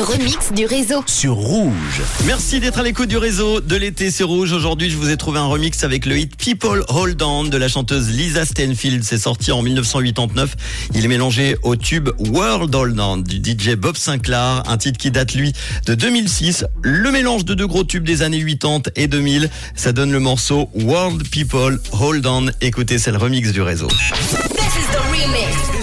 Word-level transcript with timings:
remix 0.00 0.52
du 0.52 0.64
réseau. 0.64 1.02
sur 1.06 1.34
Rouge. 1.34 2.02
Merci 2.24 2.60
d'être 2.60 2.78
à 2.78 2.82
l'écoute 2.82 3.08
du 3.08 3.16
réseau 3.16 3.60
de 3.60 3.76
l'été 3.76 4.10
c'est 4.10 4.24
rouge. 4.24 4.52
Aujourd'hui, 4.52 4.90
je 4.90 4.96
vous 4.96 5.10
ai 5.10 5.16
trouvé 5.16 5.38
un 5.38 5.46
remix 5.46 5.82
avec 5.84 6.06
le 6.06 6.18
hit 6.18 6.36
People 6.36 6.84
Hold 6.88 7.20
On 7.22 7.44
de 7.44 7.56
la 7.56 7.68
chanteuse 7.68 8.08
Lisa 8.08 8.44
Stanfield. 8.44 9.02
C'est 9.04 9.18
sorti 9.18 9.52
en 9.52 9.62
1989. 9.62 10.54
Il 10.94 11.04
est 11.04 11.08
mélangé 11.08 11.56
au 11.62 11.76
tube 11.76 12.08
World 12.18 12.74
Hold 12.74 12.98
On 13.00 13.16
du 13.18 13.36
DJ 13.36 13.74
Bob 13.74 13.96
Sinclair, 13.96 14.62
un 14.66 14.76
titre 14.76 14.98
qui 14.98 15.10
date 15.10 15.34
lui 15.34 15.52
de 15.86 15.94
2006. 15.94 16.64
Le 16.82 17.10
mélange 17.10 17.44
de 17.44 17.54
deux 17.54 17.66
gros 17.66 17.84
tubes 17.84 18.04
des 18.04 18.22
années 18.22 18.44
80 18.44 18.92
et 18.96 19.08
2000, 19.08 19.50
ça 19.74 19.92
donne 19.92 20.12
le 20.12 20.20
morceau 20.20 20.70
World 20.74 21.28
People 21.28 21.80
Hold 21.92 22.26
On. 22.26 22.46
Écoutez, 22.60 22.98
c'est 22.98 23.10
le 23.10 23.18
remix 23.18 23.52
du 23.52 23.62
réseau. 23.62 23.88
This 23.88 23.98
is 24.76 24.86
the 24.92 25.00
remix. 25.10 25.81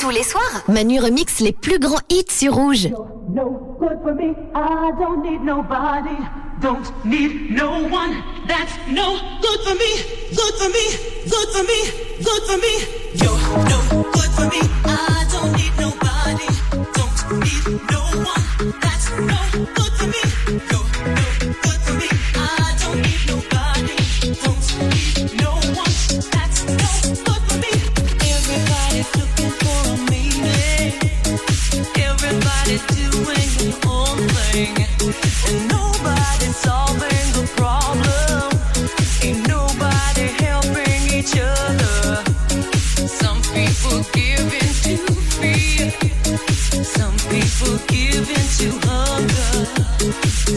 Tous 0.00 0.10
les 0.10 0.22
soirs, 0.22 0.62
Manu 0.68 1.00
remix 1.00 1.40
les 1.40 1.52
plus 1.52 1.78
grands 1.78 2.00
hits 2.10 2.26
sur 2.28 2.54
Rouge. 2.54 2.88
no 3.30 3.76
good 3.80 3.98
for 4.02 4.14
me. 4.14 4.34
I 4.54 4.92
don't 4.98 5.22
need 5.22 5.42
nobody, 5.42 6.16
don't 6.60 6.84
need 7.04 7.50
no 7.50 7.88
one. 7.88 8.22
That's 8.46 8.72
no 8.90 9.16
good 9.40 9.60
for 9.64 9.74
me, 9.74 9.92
good 10.30 10.54
for 10.60 10.68
me, 10.68 10.84
good 11.24 11.48
for 11.54 11.62
me, 11.62 11.80
good 12.22 12.42
for 12.48 12.58
me. 12.58 12.72
You're 13.14 13.40
no 13.70 14.02
good 14.12 14.30
for 14.32 14.46
me. 14.48 14.85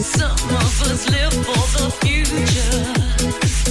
Some 0.02 0.32
of 0.32 0.82
us 0.82 1.10
live 1.10 1.32
for 1.32 1.64
the 1.76 1.90
future. 2.00 3.69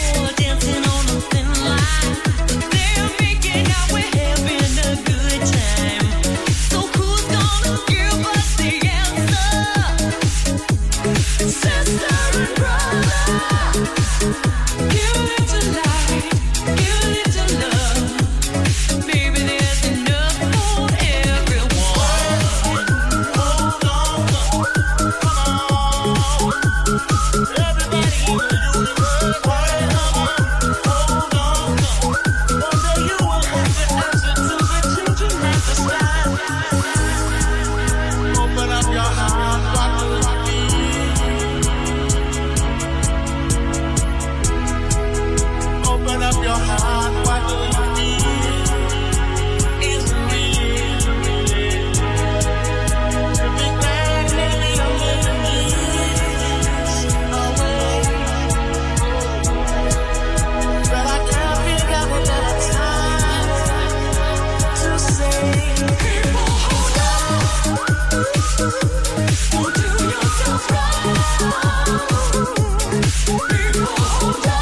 cold. 0.00 0.49
Amigos. 73.50 74.59